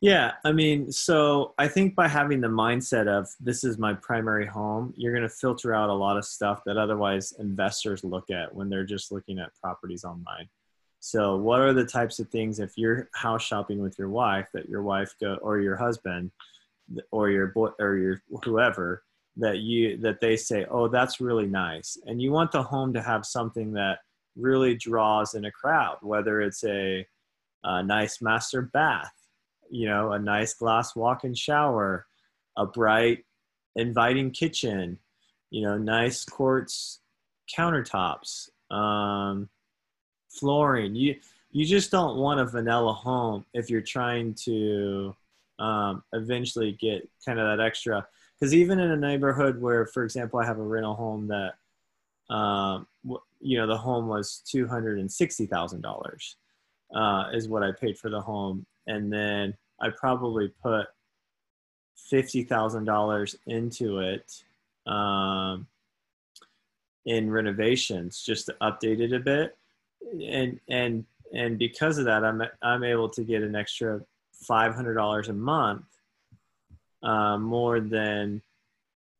[0.00, 4.46] Yeah, I mean, so I think by having the mindset of this is my primary
[4.46, 8.54] home, you're going to filter out a lot of stuff that otherwise investors look at
[8.54, 10.48] when they're just looking at properties online.
[11.00, 14.68] So, what are the types of things if you're house shopping with your wife that
[14.68, 16.30] your wife go or your husband
[17.10, 19.04] or your boy or your whoever
[19.36, 23.02] that you that they say, "Oh, that's really nice." And you want the home to
[23.02, 24.00] have something that
[24.36, 27.06] really draws in a crowd, whether it's a,
[27.64, 29.12] a nice master bath
[29.70, 32.06] you know, a nice glass walk-in shower,
[32.56, 33.24] a bright,
[33.76, 34.98] inviting kitchen,
[35.50, 37.00] you know, nice quartz
[37.56, 39.48] countertops, um,
[40.38, 40.94] flooring.
[40.94, 41.16] You
[41.52, 45.16] you just don't want a vanilla home if you're trying to
[45.58, 48.06] um, eventually get kind of that extra.
[48.38, 51.54] Because even in a neighborhood where, for example, I have a rental home that,
[52.32, 52.86] um,
[53.40, 56.36] you know, the home was two hundred and sixty thousand uh, dollars,
[57.34, 60.86] is what I paid for the home, and then I probably put
[61.96, 64.44] fifty thousand dollars into it
[64.86, 65.66] um,
[67.06, 69.56] in renovations just to update it a bit,
[70.02, 74.00] and and and because of that, I'm I'm able to get an extra
[74.32, 75.84] five hundred dollars a month
[77.02, 78.42] uh, more than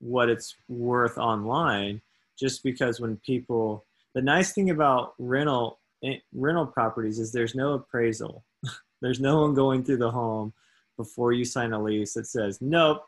[0.01, 2.01] what it's worth online,
[2.39, 7.75] just because when people the nice thing about rental eh, rental properties is there's no
[7.75, 8.45] appraisal
[9.01, 10.53] there's no one going through the home
[10.99, 13.07] before you sign a lease that says, nope,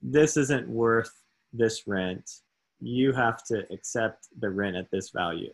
[0.00, 1.10] this isn't worth
[1.52, 2.30] this rent.
[2.80, 5.52] You have to accept the rent at this value.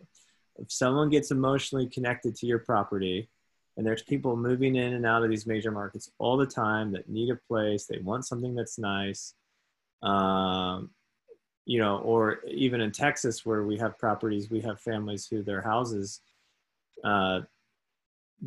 [0.61, 3.29] If someone gets emotionally connected to your property
[3.77, 7.09] And there's people moving in and out of these major markets all the time that
[7.09, 7.87] need a place.
[7.87, 9.35] They want something that's nice.
[10.03, 10.91] Um,
[11.65, 15.63] you know, or even in Texas where we have properties, we have families who their
[15.63, 16.21] houses
[17.05, 17.41] uh,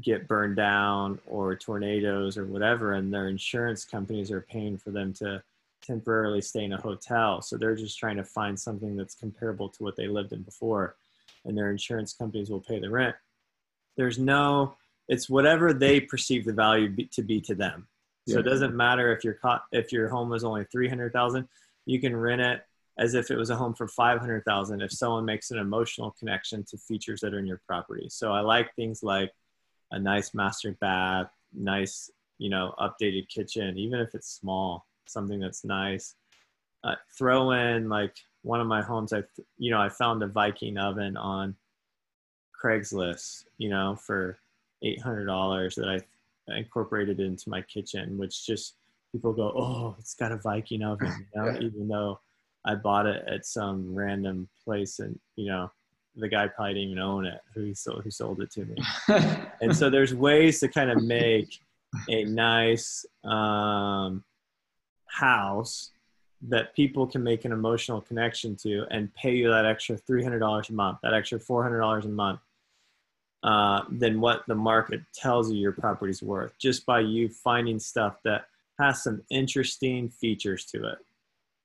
[0.02, 5.14] get burned down or tornadoes or whatever, and their insurance companies are paying for them
[5.14, 5.42] to
[5.82, 7.42] temporarily stay in a hotel.
[7.42, 10.96] So they're just trying to find something that's comparable to what they lived in before,
[11.46, 13.16] and their insurance companies will pay the rent.
[13.98, 14.76] There's no,
[15.08, 17.88] it's whatever they perceive the value to be to them.
[18.28, 18.40] So yeah.
[18.40, 19.38] it doesn't matter if your
[19.74, 21.48] if your home is only three hundred thousand,
[21.86, 22.62] you can rent it
[22.98, 26.78] as if it was a home for 500,000 if someone makes an emotional connection to
[26.78, 28.08] features that are in your property.
[28.10, 29.32] So I like things like
[29.92, 35.64] a nice master bath, nice, you know, updated kitchen, even if it's small, something that's
[35.66, 36.16] nice.
[36.84, 39.24] Uh, throw in like one of my homes, I,
[39.58, 41.56] you know, I found a Viking oven on
[42.62, 44.38] Craigslist, you know, for
[44.84, 48.76] $800 that I incorporated into my kitchen, which just
[49.12, 52.20] people go, oh, it's got a Viking oven, you know, even though
[52.66, 55.72] I bought it at some random place and, you know,
[56.16, 58.76] the guy probably didn't even own it who sold, who sold it to me.
[59.62, 61.60] and so there's ways to kind of make
[62.10, 64.24] a nice um,
[65.08, 65.93] house
[66.50, 70.74] that people can make an emotional connection to and pay you that extra $300 a
[70.74, 72.40] month, that extra $400 a month,
[73.44, 78.16] uh, than what the market tells you your property's worth just by you finding stuff
[78.24, 78.46] that
[78.80, 80.98] has some interesting features to it.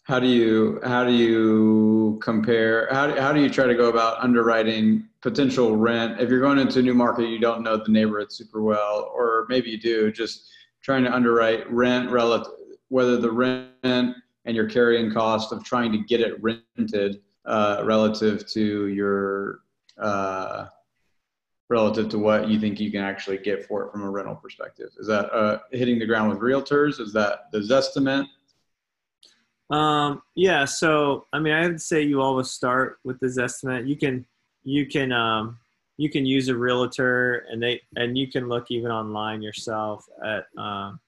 [0.02, 3.90] How do you how do you compare how do, how do you try to go
[3.90, 6.20] about underwriting potential rent?
[6.20, 9.46] If you're going into a new market you don't know the neighborhood super well or
[9.48, 10.48] maybe you do just
[10.82, 12.54] trying to underwrite rent relative
[12.88, 14.16] whether the rent
[14.48, 19.60] and your carrying cost of trying to get it rented uh, relative to your
[19.98, 20.66] uh,
[21.68, 24.88] relative to what you think you can actually get for it from a rental perspective
[24.98, 28.26] is that uh, hitting the ground with realtors is that the Zestimate
[29.70, 33.86] um, yeah, so I mean, I would say you always start with the Zestimate.
[33.86, 34.24] You can,
[34.64, 35.58] you can, um,
[35.98, 40.46] you can use a realtor, and they, and you can look even online yourself at
[40.56, 40.98] um,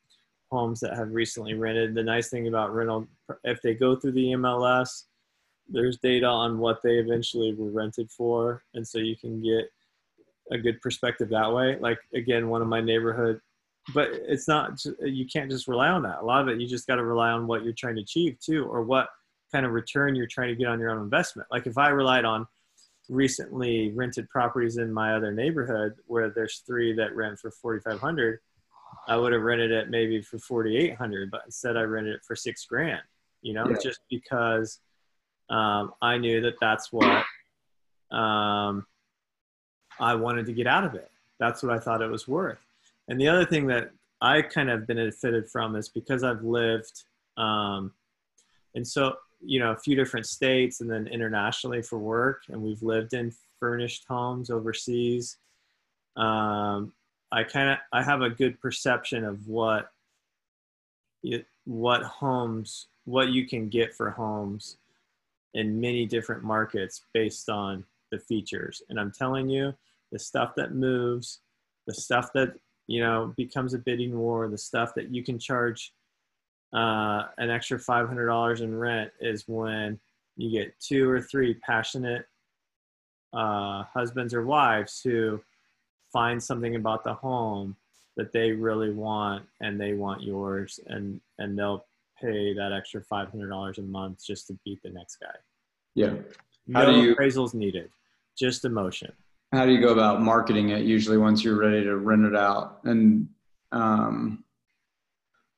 [0.51, 1.95] homes that have recently rented.
[1.95, 3.07] The nice thing about rental,
[3.45, 5.05] if they go through the MLS,
[5.69, 9.71] there's data on what they eventually were rented for, and so you can get
[10.51, 11.79] a good perspective that way.
[11.79, 13.41] Like again, one of my neighborhood
[13.95, 16.19] but it's not you can't just rely on that.
[16.21, 18.39] A lot of it you just got to rely on what you're trying to achieve
[18.41, 19.09] too or what
[19.53, 21.49] kind of return you're trying to get on your own investment.
[21.51, 22.47] Like if i relied on
[23.09, 28.39] recently rented properties in my other neighborhood where there's three that rent for 4500
[29.09, 32.65] i would have rented it maybe for 4800 but instead i rented it for six
[32.67, 33.03] grand
[33.43, 33.77] you know yeah.
[33.83, 34.81] just because
[35.49, 37.25] um, i knew that that's what
[38.11, 38.87] um,
[39.99, 42.59] i wanted to get out of it that's what i thought it was worth
[43.09, 43.91] and the other thing that
[44.23, 47.05] I kind of benefited from is because I've lived
[47.37, 47.93] um,
[48.75, 52.83] and so you know a few different states and then internationally for work, and we've
[52.83, 55.39] lived in furnished homes overseas.
[56.17, 56.93] Um,
[57.33, 59.91] I kind of I have a good perception of what
[61.23, 64.77] it, what homes what you can get for homes
[65.55, 68.83] in many different markets based on the features.
[68.89, 69.75] And I'm telling you,
[70.13, 71.41] the stuff that moves,
[71.87, 72.55] the stuff that
[72.87, 75.93] you know becomes a bidding war the stuff that you can charge
[76.73, 79.99] uh, an extra $500 in rent is when
[80.37, 82.27] you get two or three passionate
[83.33, 85.41] uh, husbands or wives who
[86.13, 87.77] find something about the home
[88.17, 91.85] that they really want and they want yours and and they'll
[92.21, 95.35] pay that extra $500 a month just to beat the next guy.
[95.95, 96.15] Yeah.
[96.73, 97.91] How no do you appraisals needed
[98.39, 99.13] just emotion.
[99.53, 102.79] How do you go about marketing it usually once you're ready to rent it out?
[102.85, 103.29] And
[103.73, 104.45] um,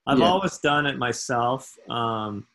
[0.07, 0.27] i've yeah.
[0.27, 1.77] always done it myself.
[1.89, 2.47] Um,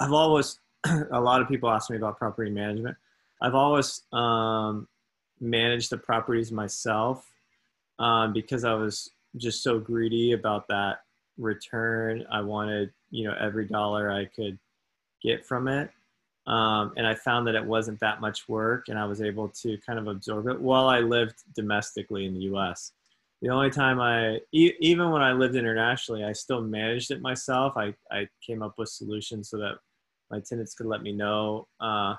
[0.00, 0.60] i've always
[1.12, 2.96] a lot of people ask me about property management.
[3.42, 4.88] I've always um,
[5.40, 7.26] managed the properties myself
[7.98, 11.00] um, because i was just so greedy about that
[11.38, 14.58] return i wanted you know every dollar i could
[15.22, 15.90] get from it
[16.46, 19.76] um, and I found that it wasn't that much work, and I was able to
[19.78, 22.92] kind of absorb it while I lived domestically in the U.S.
[23.42, 27.76] The only time I, e- even when I lived internationally, I still managed it myself.
[27.76, 29.78] I, I came up with solutions so that
[30.30, 32.14] my tenants could let me know uh,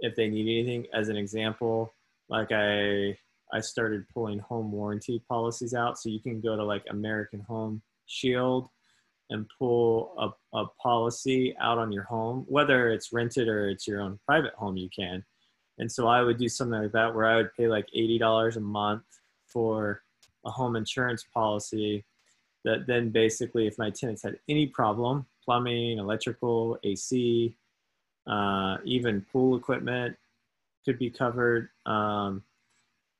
[0.00, 0.86] if they need anything.
[0.92, 1.94] As an example,
[2.28, 3.16] like I,
[3.52, 7.82] I started pulling home warranty policies out, so you can go to like American Home
[8.06, 8.68] Shield
[9.30, 14.00] and pull a, a policy out on your home, whether it's rented or it's your
[14.00, 15.24] own private home, you can.
[15.78, 18.60] And so I would do something like that where I would pay like $80 a
[18.60, 19.02] month
[19.46, 20.02] for
[20.44, 22.04] a home insurance policy
[22.64, 27.56] that then basically if my tenants had any problem plumbing electrical ac
[28.26, 30.16] uh, even pool equipment
[30.84, 32.42] could be covered um,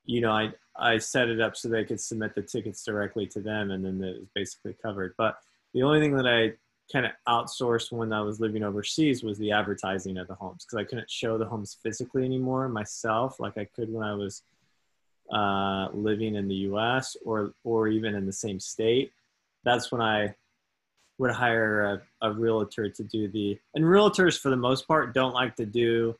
[0.06, 3.40] you know i i set it up so they could submit the tickets directly to
[3.40, 5.14] them and then it was basically covered.
[5.18, 5.38] But
[5.74, 6.52] the only thing that i
[6.92, 10.78] kind of outsourced when i was living overseas was the advertising of the homes because
[10.78, 14.42] i couldn't show the homes physically anymore myself like i could when i was
[15.30, 19.12] uh, living in the us or or even in the same state.
[19.64, 20.34] That's when I
[21.18, 25.34] would hire a, a realtor to do the and realtors for the most part don't
[25.34, 26.14] like to do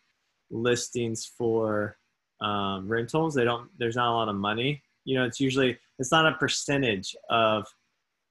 [0.51, 1.97] listings for
[2.41, 6.13] um, rentals they don't there's not a lot of money you know it's usually it's
[6.13, 7.67] not a percentage of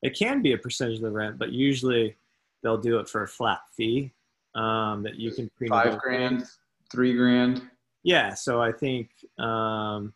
[0.02, 2.16] it can be a percentage of the rent but usually
[2.62, 4.12] they'll do it for a flat fee
[4.54, 6.44] um, that you can pre five grand
[6.92, 7.62] three grand
[8.04, 10.14] yeah so i think um,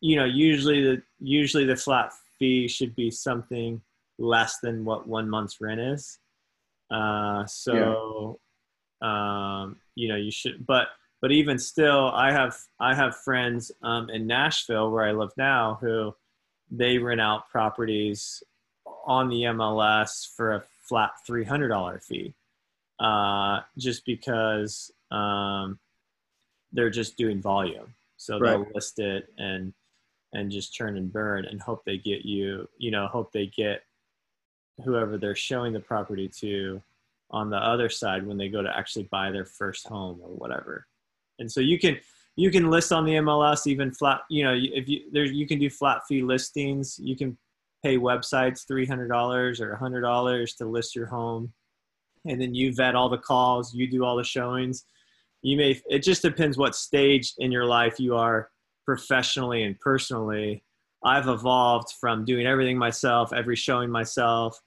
[0.00, 3.80] you know usually the usually the flat fee should be something
[4.18, 6.18] less than what one month's rent is.
[6.90, 8.38] Uh, so,
[9.02, 9.62] yeah.
[9.62, 10.88] um, you know, you should, but,
[11.20, 15.78] but even still, I have, I have friends, um, in Nashville where I live now
[15.80, 16.14] who
[16.70, 18.42] they rent out properties
[19.06, 22.34] on the MLS for a flat $300 fee.
[23.00, 25.78] Uh, just because, um,
[26.72, 27.94] they're just doing volume.
[28.16, 29.72] So they'll list it and,
[30.32, 33.82] and just churn and burn and hope they get you, you know, hope they get
[34.84, 36.82] whoever they're showing the property to
[37.30, 40.86] on the other side when they go to actually buy their first home or whatever.
[41.38, 41.98] And so you can
[42.36, 45.58] you can list on the MLS even flat, you know, if you there you can
[45.58, 46.98] do flat fee listings.
[46.98, 47.36] You can
[47.84, 51.52] pay websites $300 or $100 to list your home
[52.26, 54.84] and then you vet all the calls, you do all the showings.
[55.42, 58.50] You may it just depends what stage in your life you are
[58.84, 60.64] professionally and personally.
[61.04, 64.60] I've evolved from doing everything myself, every showing myself,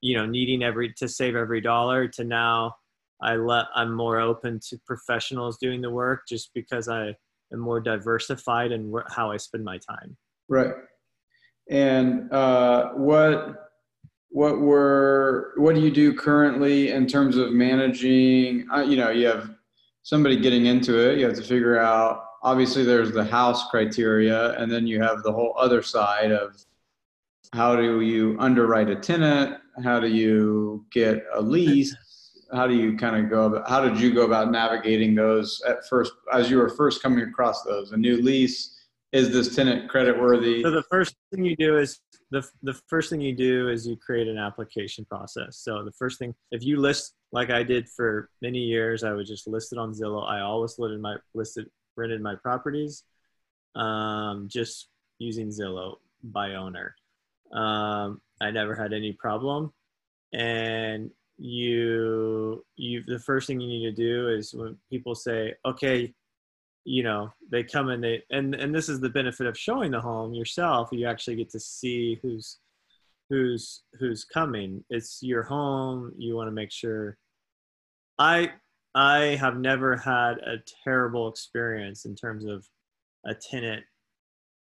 [0.00, 2.74] you know needing every to save every dollar to now
[3.22, 7.14] I let I'm more open to professionals doing the work just because I
[7.52, 10.16] am more diversified in how I spend my time.
[10.48, 10.74] Right.
[11.70, 13.72] And uh, what
[14.30, 18.66] what were what do you do currently in terms of managing?
[18.72, 19.50] Uh, you know, you have
[20.02, 21.18] somebody getting into it.
[21.18, 22.24] You have to figure out.
[22.42, 26.56] Obviously, there's the house criteria, and then you have the whole other side of
[27.52, 31.94] how do you underwrite a tenant how do you get a lease
[32.52, 35.88] how do you kind of go about how did you go about navigating those at
[35.88, 37.92] first as you were first coming across those?
[37.92, 38.76] A new lease?
[39.12, 40.62] Is this tenant credit worthy?
[40.62, 43.96] So the first thing you do is the, the first thing you do is you
[43.96, 45.58] create an application process.
[45.58, 49.26] So the first thing if you list like i did for many years i would
[49.26, 50.28] just list it on zillow.
[50.28, 53.04] I always listed my listed rented my properties
[53.74, 56.94] um, just using zillow by owner.
[57.52, 59.72] Um, I never had any problem.
[60.32, 61.10] And
[61.40, 66.12] you, you, the first thing you need to do is when people say, okay,
[66.84, 70.00] you know, they come and they, and, and this is the benefit of showing the
[70.00, 70.90] home yourself.
[70.92, 72.58] You actually get to see who's,
[73.30, 74.84] who's, who's coming.
[74.90, 76.12] It's your home.
[76.18, 77.16] You want to make sure
[78.18, 78.50] I,
[78.94, 82.66] I have never had a terrible experience in terms of
[83.24, 83.84] a tenant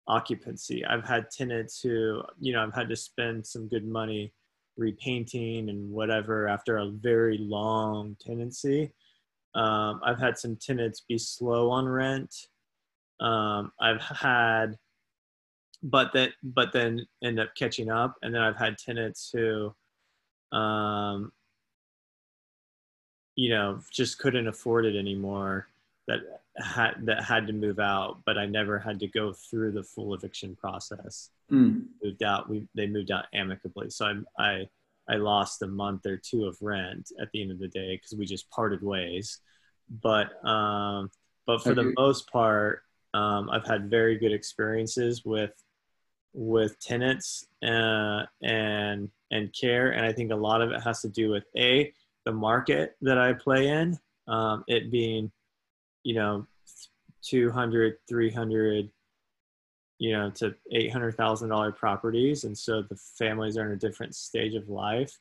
[0.08, 0.86] occupancy.
[0.86, 4.34] I've had tenants who, you know, I've had to spend some good money
[4.80, 8.92] repainting and whatever after a very long tenancy.
[9.54, 12.34] Um, I've had some tenants be slow on rent.
[13.20, 14.78] Um, I've had,
[15.84, 18.16] but that, but then end up catching up.
[18.22, 19.74] And then I've had tenants who,
[20.58, 21.32] um,
[23.36, 25.68] you know, just couldn't afford it anymore
[26.08, 26.20] that
[26.58, 30.14] had that had to move out, but I never had to go through the full
[30.14, 31.30] eviction process.
[31.52, 31.86] Mm.
[32.04, 32.50] Moved out.
[32.50, 33.90] We they moved out amicably.
[33.90, 34.70] So I I
[35.10, 38.18] I lost a month or two of rent at the end of the day because
[38.18, 39.40] we just parted ways.
[40.02, 41.10] But um,
[41.48, 42.84] but for the most part,
[43.16, 45.52] um, I've had very good experiences with
[46.34, 51.10] with tenants uh, and and care, and I think a lot of it has to
[51.10, 51.92] do with a
[52.26, 53.98] the market that I play in,
[54.28, 55.32] um, it being
[56.04, 56.46] you know
[57.24, 58.92] 200 300
[60.00, 62.44] you know to $800000 properties.
[62.44, 65.18] And so the families are in a different stage of life.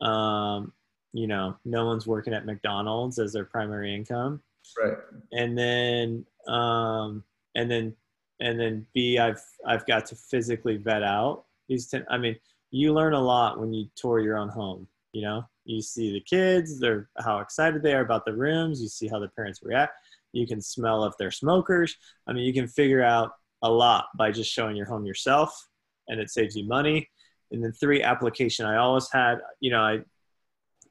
[0.00, 0.72] Um,
[1.12, 4.42] you know no one's working at mcdonald's as their primary income.
[4.82, 4.96] Right.
[5.32, 7.94] And then um, and then
[8.40, 12.36] and then b i've i've got to physically vet out these ten, i mean
[12.70, 15.44] you learn a lot when you tour your own home you know?
[15.64, 18.80] You see the kids they're how excited they are about the rooms.
[18.80, 19.92] You see how the parents react.
[20.32, 21.96] You can smell if they're smokers.
[22.26, 23.32] I mean you can figure out
[23.62, 25.68] a lot by just showing your home yourself
[26.08, 27.08] and it saves you money.
[27.50, 28.66] And then three, application.
[28.66, 30.00] I always had, you know, I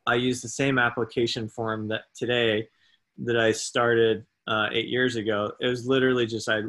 [0.05, 2.70] I use the same application form that today
[3.26, 5.51] that I started uh, eight years ago.
[5.59, 6.61] It was literally just I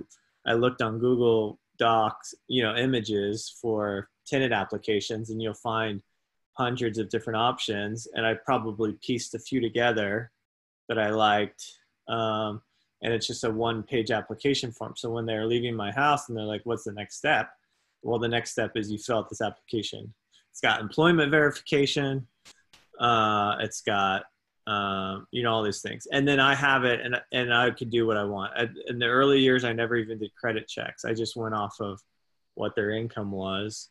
[0.47, 6.03] I looked on Google Docs, you know, images for tenant applications, and you'll find
[6.53, 8.09] hundreds of different options.
[8.13, 10.33] And I probably pieced a few together
[10.89, 11.65] that I liked.
[12.09, 12.63] Um,
[13.03, 14.95] and it's just a one page application form.
[14.97, 17.51] So when they're leaving my house and they're like, what's the next step?
[18.03, 20.13] Well, the next step is you fill out this application.
[20.51, 22.27] It's got employment verification.
[22.99, 24.25] Uh, it's got,
[24.67, 26.07] um, you know, all these things.
[26.13, 28.53] And then I have it and, and I could do what I want.
[28.57, 31.05] I, in the early years, I never even did credit checks.
[31.05, 32.01] I just went off of
[32.55, 33.91] what their income was.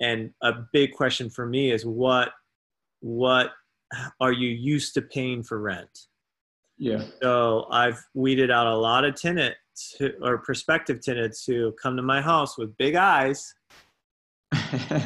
[0.00, 2.32] And a big question for me is what,
[3.00, 3.52] what
[4.20, 6.06] are you used to paying for rent?
[6.80, 7.02] Yeah.
[7.22, 9.58] So I've weeded out a lot of tenants
[9.98, 13.54] who, or prospective tenants who come to my house with big eyes.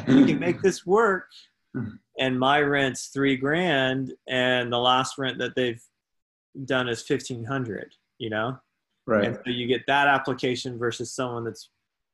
[0.07, 1.27] we can make this work.
[2.17, 5.83] And my rent's three grand, and the last rent that they've
[6.63, 7.93] done is fifteen hundred.
[8.19, 8.57] You know,
[9.05, 9.25] right.
[9.25, 11.71] and so you get that application versus someone that's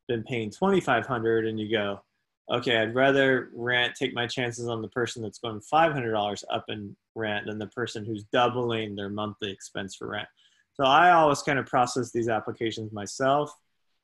[0.08, 2.02] been paying twenty five hundred, and you go,
[2.50, 6.44] okay, I'd rather rent, take my chances on the person that's going five hundred dollars
[6.52, 10.28] up in rent than the person who's doubling their monthly expense for rent.
[10.74, 13.54] So I always kind of process these applications myself.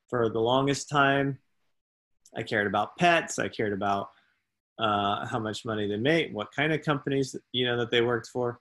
[0.08, 1.38] For the longest time,
[2.36, 3.38] I cared about pets.
[3.38, 4.10] I cared about
[4.78, 8.28] uh, how much money they made, what kind of companies you know that they worked
[8.28, 8.60] for.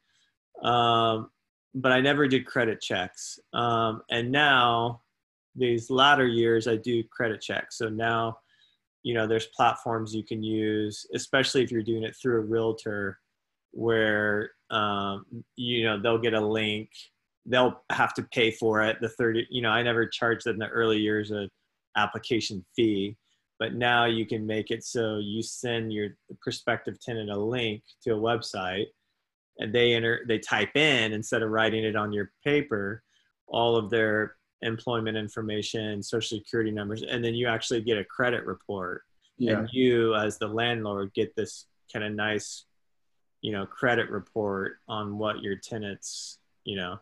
[0.63, 1.29] Um,
[1.75, 3.39] but I never did credit checks.
[3.53, 5.01] Um, and now,
[5.55, 7.77] these latter years, I do credit checks.
[7.77, 8.39] So now,
[9.07, 13.19] you know, there's platforms you can use, especially if you're doing it through a realtor,
[13.71, 16.89] where um, you know they'll get a link
[17.45, 20.59] they'll have to pay for it the 30 you know i never charged them in
[20.59, 21.47] the early years a
[21.95, 23.15] application fee
[23.59, 26.09] but now you can make it so you send your
[26.41, 28.87] prospective tenant a link to a website
[29.59, 33.03] and they enter they type in instead of writing it on your paper
[33.47, 38.43] all of their employment information social security numbers and then you actually get a credit
[38.45, 39.03] report
[39.37, 39.59] Yeah.
[39.59, 42.65] and you as the landlord get this kind of nice
[43.41, 46.99] you know credit report on what your tenants you know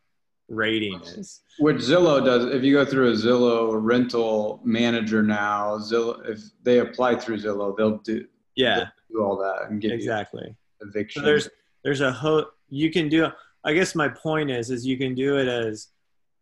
[0.49, 6.23] rating is Which Zillow does, if you go through a Zillow rental manager now, Zillow,
[6.29, 10.87] if they apply through Zillow, they'll do, yeah do all that and give exactly you
[10.87, 11.21] eviction.
[11.21, 11.49] so there's
[11.83, 13.27] there's a ho you can do
[13.63, 15.87] i guess my point is is you can do it as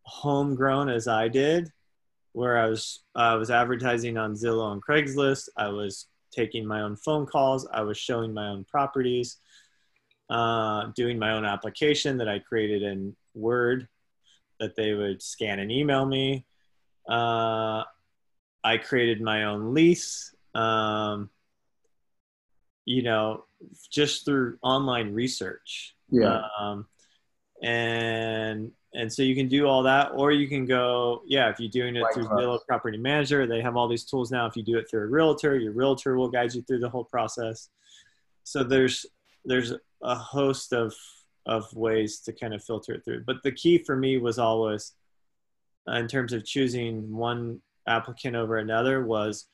[0.04, 1.70] homegrown as i did
[2.34, 5.50] where i was i was advertising on zillow and craigslist.
[5.58, 7.68] I was taking my own phone calls.
[7.72, 9.38] I was showing my own properties
[10.30, 13.88] uh, doing my own application that i created in word
[14.60, 16.46] that they would scan and email me.
[17.08, 17.84] Uh,
[18.64, 21.30] i created my own lease um,
[22.86, 23.46] you know
[23.92, 25.96] just through online research.
[26.10, 26.42] Yeah.
[26.60, 26.88] um,
[27.62, 31.70] and and so you can do all that or you can go yeah if you're
[31.70, 32.26] doing it through.
[32.26, 35.08] Zillow Property Manager they have all these tools now if you do it through a
[35.08, 37.70] realtor your realtor will guide you through the whole process
[38.44, 39.06] so there's
[39.46, 40.94] there's a host of
[41.46, 44.94] of ways to kind of filter it through but the key for me was always
[45.88, 49.48] uh, in terms of choosing one applicant over another was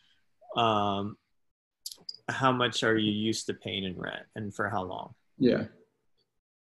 [0.56, 1.18] um,
[2.28, 5.66] how much are you used to paying in rent and for how long Yeah.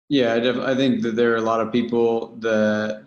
[0.09, 3.05] Yeah, I, def- I think that there are a lot of people that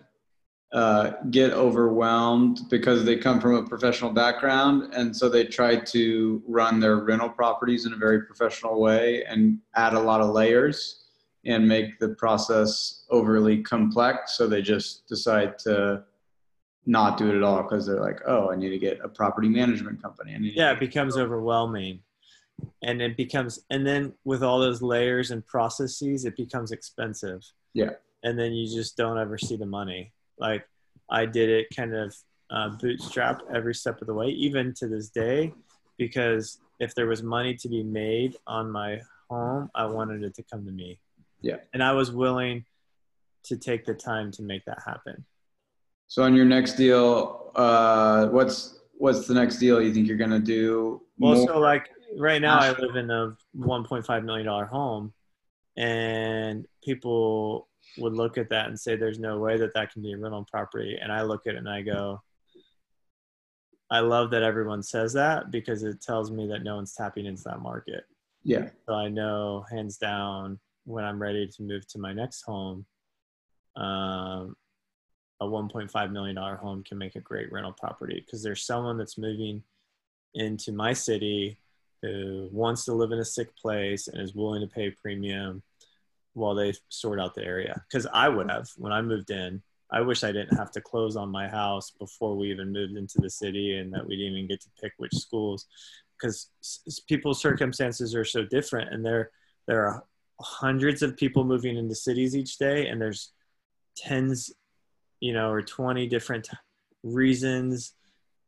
[0.72, 4.94] uh, get overwhelmed because they come from a professional background.
[4.94, 9.58] And so they try to run their rental properties in a very professional way and
[9.74, 11.04] add a lot of layers
[11.44, 14.38] and make the process overly complex.
[14.38, 16.04] So they just decide to
[16.86, 19.48] not do it at all because they're like, oh, I need to get a property
[19.48, 20.34] management company.
[20.34, 22.00] I need to yeah it becomes overwhelming
[22.82, 27.40] and it becomes and then with all those layers and processes it becomes expensive
[27.74, 27.90] Yeah.
[28.22, 30.64] and then you just don't ever see the money like
[31.10, 32.14] i did it kind of
[32.50, 35.52] uh, bootstrapped every step of the way even to this day
[35.98, 39.00] because if there was money to be made on my
[39.30, 40.98] home i wanted it to come to me
[41.40, 41.56] Yeah.
[41.72, 42.64] and i was willing
[43.44, 45.24] to take the time to make that happen
[46.08, 48.58] So on your next deal, uh, what's
[48.98, 51.00] what's the next deal you think you're gonna do?
[51.18, 51.46] Well, more?
[51.48, 51.84] so like
[52.18, 55.12] right now, I live in a 1.5 million dollar home,
[55.76, 60.12] and people would look at that and say, "There's no way that that can be
[60.12, 62.22] a rental property." And I look at it and I go,
[63.90, 67.42] "I love that everyone says that because it tells me that no one's tapping into
[67.44, 68.04] that market."
[68.44, 72.86] yeah, So I know hands down when I'm ready to move to my next home,
[73.76, 74.56] um,
[75.40, 79.18] a 1.5 million dollar home can make a great rental property because there's someone that's
[79.18, 79.62] moving
[80.34, 81.58] into my city
[82.02, 85.62] who wants to live in a sick place and is willing to pay premium
[86.34, 87.82] while they sort out the area.
[87.88, 89.62] Because I would have when I moved in.
[89.94, 93.20] I wish I didn't have to close on my house before we even moved into
[93.20, 95.66] the city and that we didn't even get to pick which schools
[96.22, 96.48] because
[97.08, 99.30] people's circumstances are so different and there
[99.66, 100.04] there are
[100.40, 103.32] hundreds of people moving into cities each day and there's
[103.96, 104.52] tens
[105.20, 106.48] you know or 20 different
[107.02, 107.92] reasons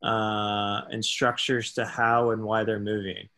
[0.03, 3.29] uh, and structures to how and why they're moving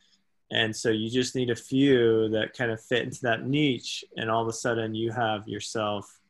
[0.50, 4.30] and so you just need a few that kind of fit into that niche and
[4.30, 6.20] all of a sudden you have yourself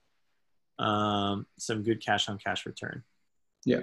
[0.78, 3.02] um, some good cash on cash return.
[3.64, 3.80] Yeah.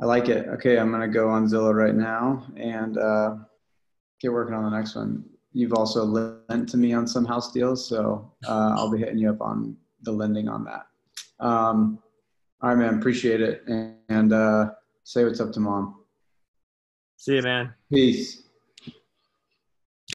[0.00, 0.48] I like it.
[0.48, 3.36] Okay i'm going to go on zillow right now and uh,
[4.20, 5.24] get working on the next one.
[5.52, 9.30] You've also lent to me on some house deals so uh, i'll be hitting you
[9.30, 10.86] up on the lending on that.
[11.38, 12.00] Um,
[12.60, 14.70] all right man appreciate it and, and uh,
[15.04, 16.00] say what's up to mom.
[17.16, 17.74] See you man.
[17.88, 18.41] Peace